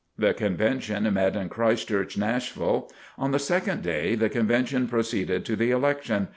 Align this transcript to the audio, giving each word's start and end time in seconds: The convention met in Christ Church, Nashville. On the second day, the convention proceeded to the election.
The 0.17 0.33
convention 0.33 1.13
met 1.13 1.35
in 1.35 1.47
Christ 1.47 1.87
Church, 1.89 2.17
Nashville. 2.17 2.89
On 3.19 3.29
the 3.29 3.37
second 3.37 3.83
day, 3.83 4.15
the 4.15 4.29
convention 4.29 4.87
proceeded 4.87 5.45
to 5.45 5.55
the 5.55 5.69
election. 5.69 6.29